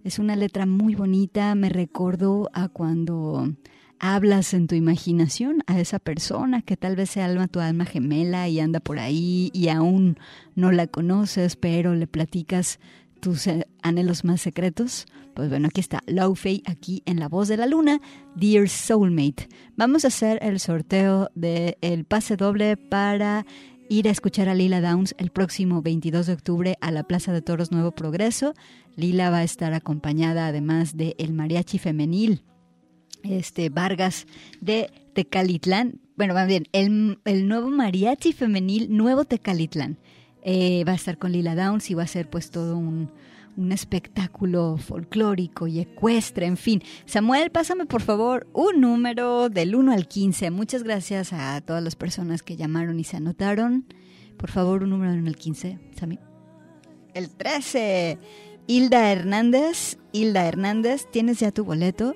Es 0.04 0.18
una 0.18 0.36
letra 0.36 0.66
muy 0.66 0.96
bonita, 0.96 1.54
me 1.54 1.70
recordó 1.70 2.50
a 2.54 2.68
cuando 2.68 3.54
hablas 4.00 4.56
en 4.56 4.66
tu 4.66 4.74
imaginación 4.74 5.62
a 5.68 5.80
esa 5.80 6.00
persona 6.00 6.64
que 6.64 6.76
tal 6.76 6.96
vez 6.96 7.12
sea 7.12 7.26
alma 7.26 7.48
tu 7.48 7.60
alma 7.60 7.86
gemela 7.86 8.50
y 8.50 8.60
anda 8.60 8.80
por 8.80 8.98
ahí 8.98 9.52
y 9.54 9.68
aún 9.68 10.18
no 10.56 10.72
la 10.72 10.88
conoces, 10.88 11.56
pero 11.56 11.94
le 11.94 12.08
platicas 12.08 12.80
tus 13.20 13.48
eh, 13.48 13.68
anhelos 13.82 14.24
más 14.24 14.42
secretos. 14.42 15.06
Pues 15.36 15.50
bueno, 15.50 15.68
aquí 15.68 15.82
está 15.82 16.02
Low 16.08 16.36
Fei, 16.36 16.64
aquí 16.66 17.04
en 17.06 17.20
La 17.20 17.28
Voz 17.28 17.48
de 17.48 17.58
la 17.58 17.68
Luna, 17.68 18.02
Dear 18.36 18.70
Soulmate. 18.70 19.48
Vamos 19.76 20.04
a 20.04 20.08
hacer 20.08 20.40
el 20.42 20.60
sorteo 20.60 21.30
del 21.36 22.06
pase 22.06 22.38
doble 22.38 22.76
para 22.78 23.46
ir 23.90 24.08
a 24.08 24.12
escuchar 24.12 24.50
a 24.50 24.56
Lila 24.56 24.82
Downs 24.82 25.16
el 25.18 25.30
próximo 25.30 25.82
22 25.82 26.28
de 26.28 26.34
octubre 26.34 26.76
a 26.82 26.92
la 26.92 27.04
Plaza 27.04 27.34
de 27.34 27.42
Toros 27.42 27.72
Nuevo 27.72 27.92
Progreso. 27.92 28.54
Lila 28.96 29.30
va 29.30 29.40
a 29.40 29.44
estar 29.44 29.74
acompañada 29.74 30.48
además 30.48 30.98
de 30.98 31.16
el 31.20 31.34
mariachi 31.34 31.78
femenil 31.78 32.44
este 33.24 33.70
Vargas 33.70 34.26
de 34.62 34.90
Tecalitlán. 35.14 36.00
Bueno, 36.16 36.34
más 36.34 36.48
bien, 36.48 36.68
el, 36.72 37.20
el 37.26 37.48
nuevo 37.48 37.70
mariachi 37.70 38.34
femenil 38.34 38.96
Nuevo 38.96 39.26
Tecalitlán. 39.26 39.98
Eh, 40.50 40.86
va 40.88 40.94
a 40.94 40.96
estar 40.96 41.18
con 41.18 41.34
Lila 41.34 41.56
Downs 41.56 41.92
y 41.92 41.94
va 41.94 42.04
a 42.04 42.08
ser 42.08 42.30
pues 42.30 42.52
todo 42.52 42.78
un, 42.78 43.12
un 43.58 43.72
espectáculo 43.74 44.78
folclórico 44.78 45.68
y 45.68 45.82
ecuestre, 45.82 46.46
en 46.46 46.56
fin. 46.56 46.82
Samuel, 47.06 47.52
pásame 47.52 47.86
por 47.86 48.02
favor 48.02 48.48
un 48.54 48.80
número 48.80 49.50
del 49.50 49.76
1 49.76 49.92
al 49.92 50.08
15. 50.08 50.50
Muchas 50.52 50.84
gracias 50.84 51.34
a 51.34 51.60
todas 51.60 51.84
las 51.84 51.98
personas 51.98 52.44
que 52.44 52.56
llamaron 52.56 52.98
y 52.98 53.04
se 53.04 53.18
anotaron. 53.18 53.88
Por 54.38 54.50
favor, 54.50 54.84
un 54.84 54.92
número 54.92 55.12
del 55.12 55.20
1 55.20 55.28
al 55.28 55.36
15, 55.36 55.80
Sammy. 56.00 56.18
El 57.14 57.30
13. 57.30 58.18
Hilda 58.68 59.12
Hernández. 59.12 59.98
Hilda 60.14 60.48
Hernández, 60.48 61.08
¿tienes 61.12 61.42
ya 61.42 61.52
tu 61.52 61.66
boleto? 61.66 62.14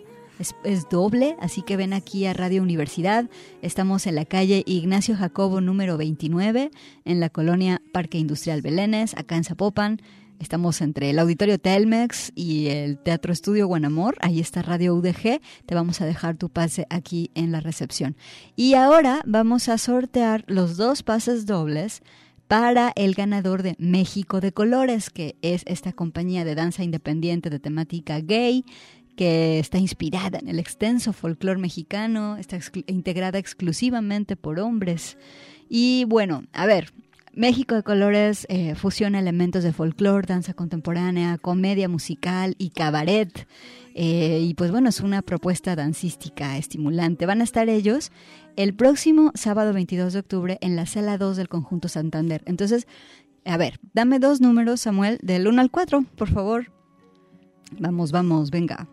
Es, 0.63 0.89
doble, 0.89 1.35
así 1.39 1.61
que 1.61 1.77
ven 1.77 1.93
aquí 1.93 2.25
a 2.25 2.33
Radio 2.33 2.63
Universidad. 2.63 3.29
Estamos 3.61 4.07
en 4.07 4.15
la 4.15 4.25
calle 4.25 4.63
Ignacio 4.65 5.15
Jacobo 5.15 5.61
número 5.61 5.97
29, 5.97 6.71
en 7.05 7.19
la 7.19 7.29
colonia 7.29 7.79
Parque 7.93 8.17
Industrial 8.17 8.63
Belénes, 8.63 9.15
acá 9.15 9.35
en 9.35 9.43
Zapopan. 9.43 10.01
Estamos 10.39 10.81
entre 10.81 11.11
el 11.11 11.19
Auditorio 11.19 11.59
Telmex 11.59 12.31
y 12.33 12.69
el 12.69 12.97
Teatro 12.97 13.31
Estudio 13.31 13.67
Guanamor. 13.67 14.15
Ahí 14.19 14.39
está 14.39 14.63
Radio 14.63 14.95
UDG. 14.95 15.41
Te 15.67 15.75
vamos 15.75 16.01
a 16.01 16.07
dejar 16.07 16.37
tu 16.37 16.49
pase 16.49 16.87
aquí 16.89 17.29
en 17.35 17.51
la 17.51 17.59
recepción. 17.59 18.15
Y 18.55 18.73
ahora 18.73 19.21
vamos 19.27 19.69
a 19.69 19.77
sortear 19.77 20.43
los 20.47 20.75
dos 20.75 21.03
pases 21.03 21.45
dobles 21.45 22.01
para 22.47 22.91
el 22.95 23.13
ganador 23.13 23.61
de 23.61 23.75
México 23.77 24.41
de 24.41 24.51
Colores, 24.51 25.11
que 25.11 25.35
es 25.43 25.61
esta 25.67 25.93
compañía 25.93 26.43
de 26.45 26.55
danza 26.55 26.83
independiente 26.83 27.51
de 27.51 27.59
temática 27.59 28.19
gay 28.19 28.65
que 29.15 29.59
está 29.59 29.77
inspirada 29.77 30.39
en 30.39 30.47
el 30.47 30.59
extenso 30.59 31.13
folclore 31.13 31.59
mexicano, 31.59 32.37
está 32.37 32.59
integrada 32.87 33.39
exclusivamente 33.39 34.35
por 34.35 34.59
hombres. 34.59 35.17
Y 35.69 36.05
bueno, 36.05 36.43
a 36.53 36.65
ver, 36.65 36.91
México 37.33 37.75
de 37.75 37.83
Colores 37.83 38.45
eh, 38.49 38.75
fusiona 38.75 39.19
elementos 39.19 39.63
de 39.63 39.71
folclore, 39.71 40.27
danza 40.27 40.53
contemporánea, 40.53 41.37
comedia 41.37 41.87
musical 41.87 42.55
y 42.57 42.71
cabaret. 42.71 43.47
Eh, 43.93 44.39
y 44.41 44.53
pues 44.53 44.71
bueno, 44.71 44.89
es 44.89 44.99
una 44.99 45.21
propuesta 45.21 45.75
dancística 45.75 46.57
estimulante. 46.57 47.25
Van 47.25 47.41
a 47.41 47.45
estar 47.45 47.69
ellos 47.69 48.11
el 48.57 48.73
próximo 48.73 49.31
sábado 49.33 49.73
22 49.73 50.13
de 50.13 50.19
octubre 50.19 50.57
en 50.61 50.75
la 50.75 50.85
sala 50.85 51.17
2 51.17 51.37
del 51.37 51.47
Conjunto 51.47 51.87
Santander. 51.87 52.41
Entonces, 52.45 52.85
a 53.45 53.57
ver, 53.57 53.79
dame 53.93 54.19
dos 54.19 54.41
números, 54.41 54.81
Samuel, 54.81 55.17
del 55.21 55.47
1 55.47 55.61
al 55.61 55.71
4, 55.71 56.05
por 56.15 56.29
favor. 56.29 56.71
Vamos, 57.79 58.11
vamos, 58.11 58.51
venga. 58.51 58.87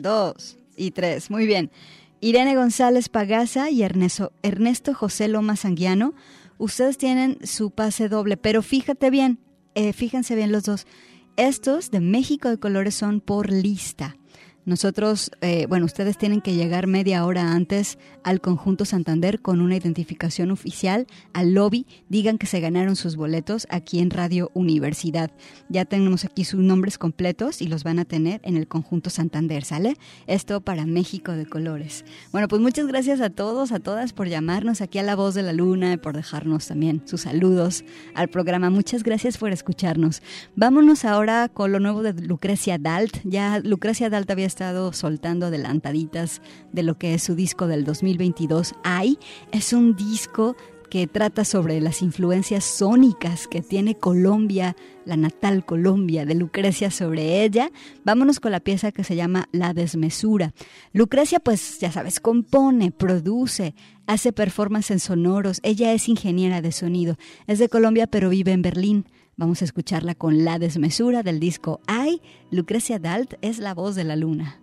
Dos 0.00 0.56
y 0.76 0.92
tres, 0.92 1.30
muy 1.30 1.46
bien. 1.46 1.70
Irene 2.20 2.56
González 2.56 3.08
Pagaza 3.08 3.70
y 3.70 3.82
Ernesto, 3.82 4.32
Ernesto 4.42 4.94
José 4.94 5.28
Loma 5.28 5.56
Sanguiano, 5.56 6.14
ustedes 6.58 6.96
tienen 6.96 7.38
su 7.44 7.70
pase 7.70 8.08
doble, 8.08 8.36
pero 8.36 8.62
fíjate 8.62 9.10
bien, 9.10 9.38
eh, 9.74 9.92
fíjense 9.92 10.34
bien 10.34 10.52
los 10.52 10.64
dos. 10.64 10.86
Estos 11.36 11.90
de 11.90 12.00
México 12.00 12.48
de 12.48 12.58
Colores 12.58 12.94
son 12.94 13.20
por 13.20 13.50
lista. 13.50 14.16
Nosotros, 14.66 15.30
eh, 15.40 15.66
bueno, 15.68 15.86
ustedes 15.86 16.18
tienen 16.18 16.42
que 16.42 16.54
llegar 16.54 16.86
media 16.86 17.24
hora 17.24 17.52
antes 17.52 17.98
al 18.22 18.40
conjunto 18.40 18.84
Santander 18.84 19.40
con 19.40 19.60
una 19.60 19.76
identificación 19.76 20.50
oficial 20.50 21.06
al 21.32 21.54
lobby. 21.54 21.86
Digan 22.08 22.36
que 22.36 22.46
se 22.46 22.60
ganaron 22.60 22.94
sus 22.94 23.16
boletos 23.16 23.66
aquí 23.70 24.00
en 24.00 24.10
Radio 24.10 24.50
Universidad. 24.52 25.30
Ya 25.70 25.86
tenemos 25.86 26.26
aquí 26.26 26.44
sus 26.44 26.60
nombres 26.60 26.98
completos 26.98 27.62
y 27.62 27.68
los 27.68 27.84
van 27.84 27.98
a 27.98 28.04
tener 28.04 28.40
en 28.44 28.56
el 28.56 28.68
conjunto 28.68 29.08
Santander, 29.08 29.64
¿sale? 29.64 29.96
Esto 30.26 30.60
para 30.60 30.84
México 30.84 31.32
de 31.32 31.46
Colores. 31.46 32.04
Bueno, 32.30 32.46
pues 32.46 32.60
muchas 32.60 32.86
gracias 32.86 33.22
a 33.22 33.30
todos, 33.30 33.72
a 33.72 33.80
todas 33.80 34.12
por 34.12 34.28
llamarnos 34.28 34.82
aquí 34.82 34.98
a 34.98 35.02
La 35.02 35.16
Voz 35.16 35.34
de 35.34 35.42
la 35.42 35.54
Luna 35.54 35.94
y 35.94 35.96
por 35.96 36.14
dejarnos 36.14 36.66
también 36.66 37.02
sus 37.06 37.22
saludos 37.22 37.82
al 38.14 38.28
programa. 38.28 38.68
Muchas 38.68 39.04
gracias 39.04 39.38
por 39.38 39.52
escucharnos. 39.52 40.22
Vámonos 40.54 41.06
ahora 41.06 41.48
con 41.48 41.72
lo 41.72 41.80
nuevo 41.80 42.02
de 42.02 42.12
Lucrecia 42.12 42.76
Dalt. 42.76 43.16
Ya 43.24 43.58
Lucrecia 43.60 44.10
Dalt 44.10 44.30
había 44.30 44.49
estado 44.50 44.92
soltando 44.92 45.46
adelantaditas 45.46 46.42
de 46.72 46.82
lo 46.82 46.98
que 46.98 47.14
es 47.14 47.22
su 47.22 47.34
disco 47.36 47.68
del 47.68 47.84
2022. 47.84 48.74
Ay, 48.82 49.16
es 49.52 49.72
un 49.72 49.94
disco 49.94 50.56
que 50.90 51.06
trata 51.06 51.44
sobre 51.44 51.80
las 51.80 52.02
influencias 52.02 52.64
sónicas 52.64 53.46
que 53.46 53.62
tiene 53.62 53.94
Colombia, 53.94 54.74
la 55.04 55.16
natal 55.16 55.64
Colombia 55.64 56.26
de 56.26 56.34
Lucrecia 56.34 56.90
sobre 56.90 57.44
ella. 57.44 57.70
Vámonos 58.04 58.40
con 58.40 58.50
la 58.50 58.58
pieza 58.58 58.90
que 58.90 59.04
se 59.04 59.14
llama 59.14 59.48
La 59.52 59.72
desmesura. 59.72 60.52
Lucrecia, 60.92 61.38
pues 61.38 61.78
ya 61.78 61.92
sabes, 61.92 62.18
compone, 62.18 62.90
produce, 62.90 63.76
hace 64.06 64.32
performances 64.32 65.04
sonoros. 65.04 65.60
Ella 65.62 65.92
es 65.92 66.08
ingeniera 66.08 66.60
de 66.60 66.72
sonido. 66.72 67.16
Es 67.46 67.60
de 67.60 67.68
Colombia, 67.68 68.08
pero 68.08 68.28
vive 68.28 68.50
en 68.50 68.62
Berlín. 68.62 69.06
Vamos 69.40 69.62
a 69.62 69.64
escucharla 69.64 70.14
con 70.14 70.44
La 70.44 70.58
desmesura 70.58 71.22
del 71.22 71.40
disco 71.40 71.80
Ay. 71.86 72.20
Lucrecia 72.50 72.98
Dalt 72.98 73.36
es 73.40 73.58
la 73.58 73.72
voz 73.72 73.94
de 73.94 74.04
la 74.04 74.14
luna. 74.14 74.60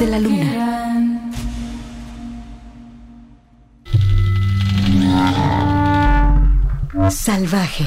De 0.00 0.06
la 0.06 0.18
luna. 0.18 1.20
Salvaje. 7.10 7.86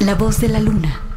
La 0.00 0.14
voz 0.16 0.40
de 0.40 0.48
la 0.48 0.58
luna. 0.58 1.07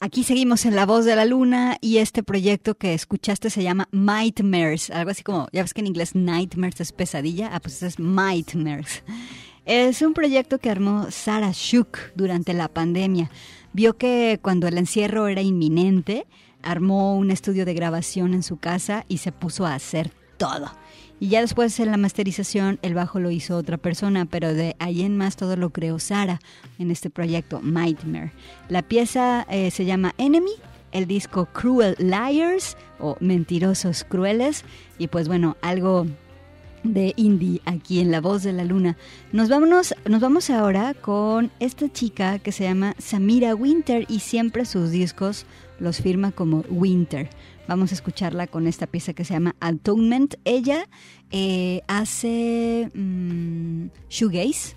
Aquí 0.00 0.22
seguimos 0.22 0.64
en 0.64 0.76
La 0.76 0.86
Voz 0.86 1.04
de 1.04 1.16
la 1.16 1.24
Luna 1.24 1.76
y 1.80 1.98
este 1.98 2.22
proyecto 2.22 2.76
que 2.76 2.94
escuchaste 2.94 3.50
se 3.50 3.64
llama 3.64 3.88
Nightmares, 3.90 4.90
algo 4.90 5.10
así 5.10 5.24
como, 5.24 5.48
ya 5.52 5.62
ves 5.62 5.74
que 5.74 5.80
en 5.80 5.88
inglés 5.88 6.14
Nightmares 6.14 6.80
es 6.80 6.92
pesadilla, 6.92 7.50
ah, 7.52 7.58
pues 7.58 7.82
es 7.82 7.98
Nightmares. 7.98 9.02
Es 9.64 10.00
un 10.00 10.14
proyecto 10.14 10.60
que 10.60 10.70
armó 10.70 11.10
Sarah 11.10 11.50
Shook 11.52 11.98
durante 12.14 12.54
la 12.54 12.68
pandemia. 12.68 13.28
Vio 13.72 13.96
que 13.96 14.38
cuando 14.40 14.68
el 14.68 14.78
encierro 14.78 15.26
era 15.26 15.42
inminente, 15.42 16.28
armó 16.62 17.16
un 17.16 17.32
estudio 17.32 17.64
de 17.64 17.74
grabación 17.74 18.34
en 18.34 18.44
su 18.44 18.56
casa 18.56 19.04
y 19.08 19.18
se 19.18 19.32
puso 19.32 19.66
a 19.66 19.74
hacer 19.74 20.12
todo. 20.36 20.70
Y 21.20 21.28
ya 21.28 21.40
después 21.40 21.78
en 21.80 21.90
la 21.90 21.96
masterización 21.96 22.78
el 22.82 22.94
bajo 22.94 23.18
lo 23.18 23.30
hizo 23.30 23.56
otra 23.56 23.76
persona, 23.76 24.24
pero 24.24 24.54
de 24.54 24.76
ahí 24.78 25.02
en 25.02 25.16
más 25.16 25.36
todo 25.36 25.56
lo 25.56 25.70
creó 25.70 25.98
Sara 25.98 26.40
en 26.78 26.90
este 26.90 27.10
proyecto 27.10 27.60
Nightmare. 27.62 28.32
La 28.68 28.82
pieza 28.82 29.46
eh, 29.50 29.70
se 29.70 29.84
llama 29.84 30.14
Enemy, 30.18 30.52
el 30.92 31.06
disco 31.06 31.46
Cruel 31.52 31.96
Liars 31.98 32.76
o 32.98 33.16
Mentirosos 33.20 34.04
Crueles 34.04 34.64
y 34.98 35.08
pues 35.08 35.28
bueno, 35.28 35.56
algo 35.60 36.06
de 36.84 37.12
indie 37.16 37.60
aquí 37.64 38.00
en 38.00 38.10
La 38.10 38.20
Voz 38.20 38.42
de 38.42 38.52
la 38.52 38.64
Luna. 38.64 38.96
Nos, 39.32 39.48
nos 39.48 40.20
vamos 40.20 40.50
ahora 40.50 40.94
con 40.94 41.50
esta 41.60 41.92
chica 41.92 42.38
que 42.38 42.52
se 42.52 42.64
llama 42.64 42.94
Samira 42.98 43.54
Winter 43.54 44.06
y 44.08 44.20
siempre 44.20 44.64
sus 44.64 44.90
discos 44.90 45.46
los 45.80 46.00
firma 46.00 46.32
como 46.32 46.64
Winter. 46.70 47.28
Vamos 47.68 47.92
a 47.92 47.94
escucharla 47.94 48.46
con 48.46 48.66
esta 48.66 48.86
pieza 48.86 49.12
que 49.12 49.24
se 49.24 49.34
llama 49.34 49.54
Atonement. 49.60 50.36
Ella 50.46 50.88
eh, 51.30 51.82
hace 51.86 52.90
mm, 52.94 53.88
shoegaze. 54.08 54.76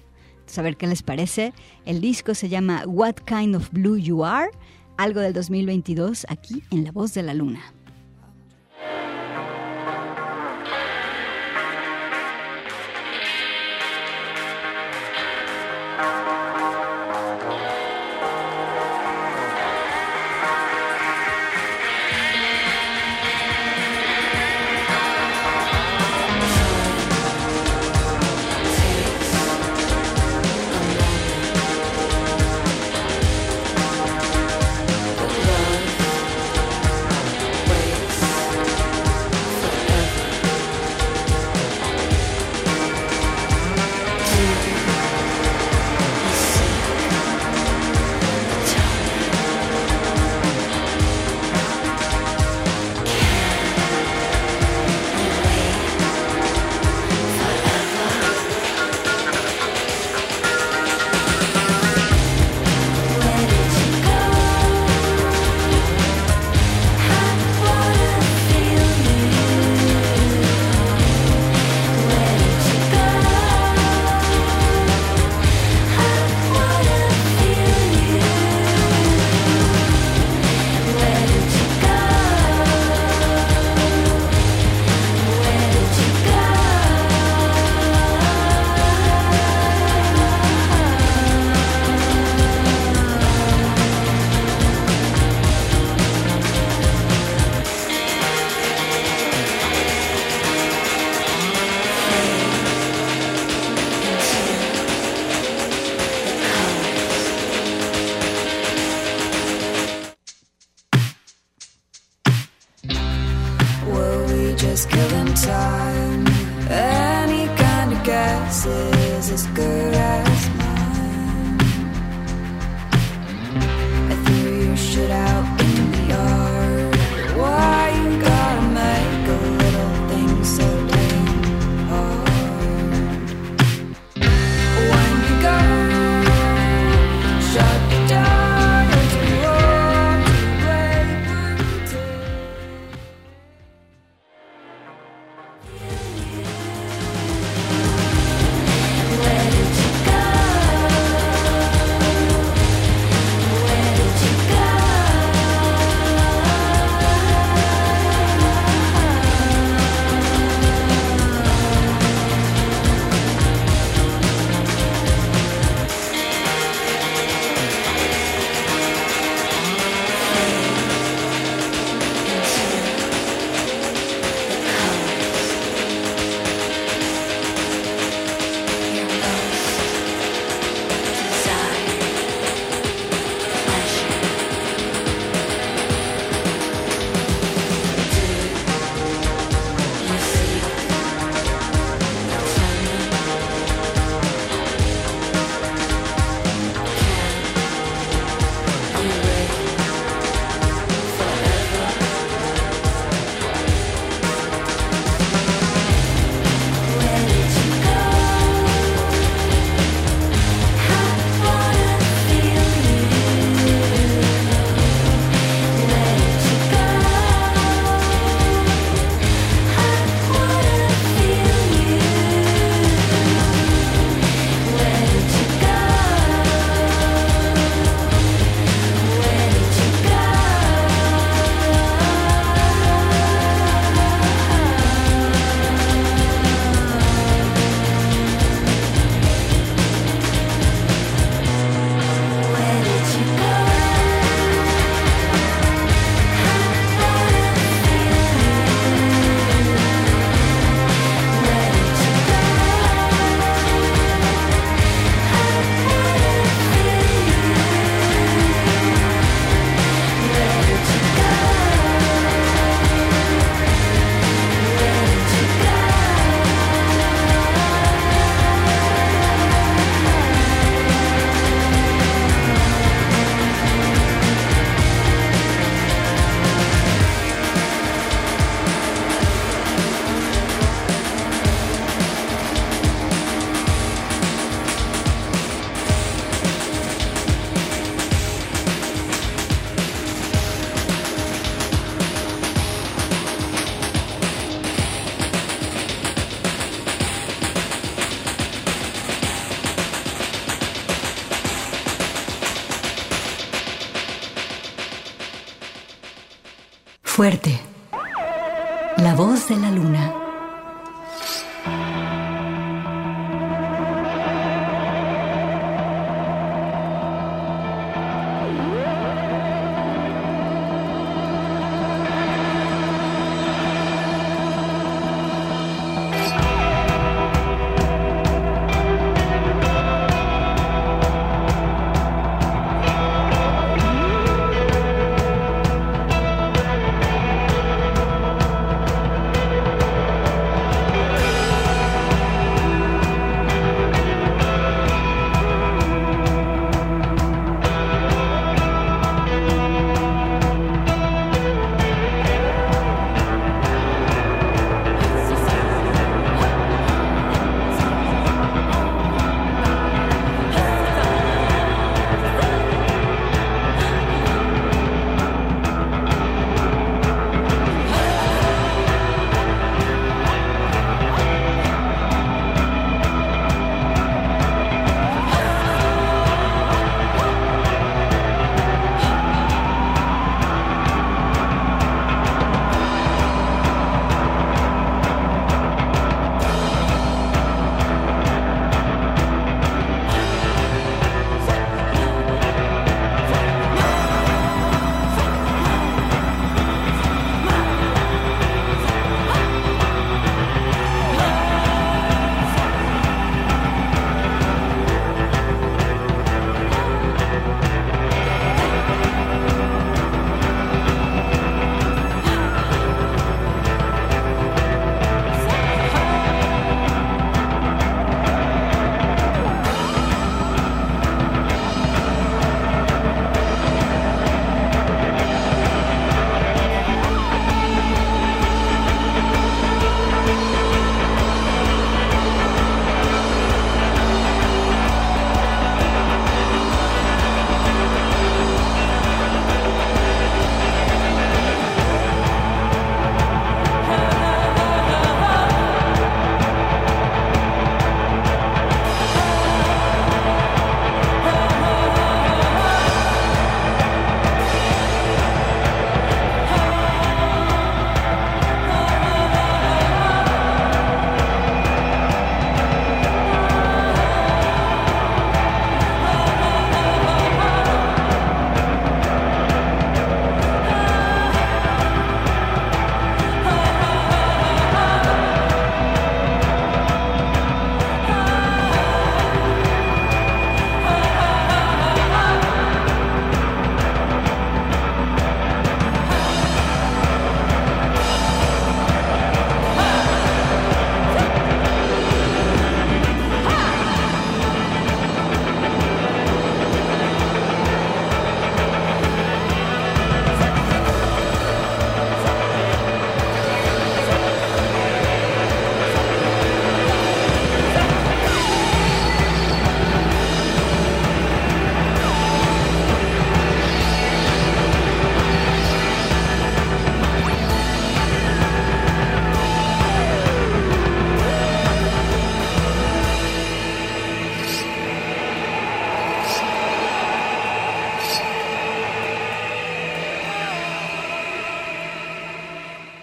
A 0.57 0.61
ver 0.61 0.75
qué 0.75 0.85
les 0.85 1.01
parece. 1.01 1.53
El 1.85 2.01
disco 2.01 2.35
se 2.35 2.49
llama 2.49 2.83
What 2.85 3.15
Kind 3.25 3.55
of 3.55 3.71
Blue 3.71 3.97
You 3.97 4.25
Are. 4.25 4.51
Algo 4.97 5.21
del 5.21 5.31
2022 5.31 6.25
aquí 6.27 6.63
en 6.69 6.83
La 6.83 6.91
Voz 6.91 7.13
de 7.13 7.23
la 7.23 7.33
Luna. 7.33 7.61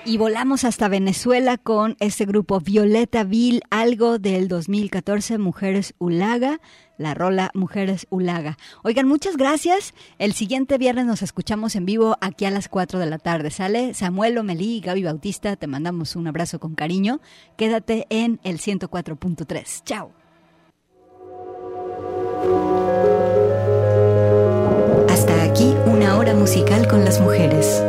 Y 0.08 0.16
volamos 0.16 0.64
hasta 0.64 0.88
Venezuela 0.88 1.58
con 1.58 1.94
este 2.00 2.24
grupo 2.24 2.60
Violeta 2.60 3.24
Vil, 3.24 3.60
algo 3.68 4.18
del 4.18 4.48
2014, 4.48 5.36
Mujeres 5.36 5.92
Ulaga, 5.98 6.62
la 6.96 7.12
rola 7.12 7.50
Mujeres 7.52 8.06
Ulaga. 8.08 8.56
Oigan, 8.82 9.06
muchas 9.06 9.36
gracias. 9.36 9.92
El 10.18 10.32
siguiente 10.32 10.78
viernes 10.78 11.04
nos 11.04 11.20
escuchamos 11.20 11.76
en 11.76 11.84
vivo 11.84 12.16
aquí 12.22 12.46
a 12.46 12.50
las 12.50 12.70
4 12.70 12.98
de 12.98 13.04
la 13.04 13.18
tarde. 13.18 13.50
¿Sale? 13.50 13.92
Samuel 13.92 14.38
Omelí 14.38 14.76
y 14.76 14.80
Gaby 14.80 15.02
Bautista, 15.02 15.56
te 15.56 15.66
mandamos 15.66 16.16
un 16.16 16.26
abrazo 16.26 16.58
con 16.58 16.74
cariño. 16.74 17.20
Quédate 17.58 18.06
en 18.08 18.40
el 18.44 18.60
104.3. 18.60 19.82
Chao. 19.84 20.12
Hasta 25.10 25.42
aquí 25.42 25.74
una 25.84 26.16
hora 26.16 26.32
musical 26.32 26.88
con 26.88 27.04
las 27.04 27.20
mujeres. 27.20 27.82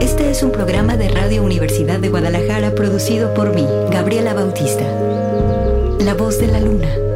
Este 0.00 0.30
es 0.30 0.42
un 0.42 0.50
programa 0.50 0.96
de 0.96 1.08
Radio 1.08 1.42
Universidad 1.42 1.98
de 1.98 2.08
Guadalajara 2.08 2.74
producido 2.74 3.34
por 3.34 3.54
mí, 3.54 3.66
Gabriela 3.90 4.32
Bautista. 4.32 4.84
La 6.00 6.14
voz 6.14 6.38
de 6.38 6.46
la 6.46 6.60
luna. 6.60 7.09